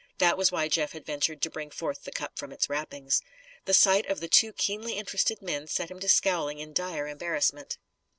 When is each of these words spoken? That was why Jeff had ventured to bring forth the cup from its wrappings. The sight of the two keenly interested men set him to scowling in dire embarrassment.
That 0.17 0.35
was 0.35 0.51
why 0.51 0.67
Jeff 0.67 0.93
had 0.93 1.05
ventured 1.05 1.43
to 1.43 1.49
bring 1.51 1.69
forth 1.69 2.05
the 2.05 2.11
cup 2.11 2.39
from 2.39 2.51
its 2.51 2.67
wrappings. 2.67 3.21
The 3.65 3.73
sight 3.75 4.07
of 4.07 4.19
the 4.19 4.27
two 4.27 4.51
keenly 4.51 4.93
interested 4.93 5.43
men 5.43 5.67
set 5.67 5.91
him 5.91 5.99
to 5.99 6.09
scowling 6.09 6.57
in 6.57 6.73
dire 6.73 7.05
embarrassment. 7.07 7.77